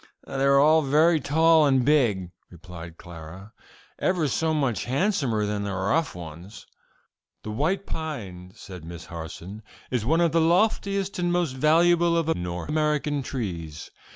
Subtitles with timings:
[0.25, 3.53] "They are very tall and big," replied Clara
[3.99, 6.65] "ever so much handsomer than the rough ones."
[7.43, 9.61] [Illustration: THE WHITE PINE.] "The white pine," said Miss Harson,
[9.91, 13.91] "is one of the loftiest and most valuable of North American trees.